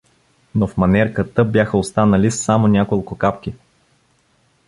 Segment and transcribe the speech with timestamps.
[0.55, 3.53] Но в манерката бяха останали само няколко капки.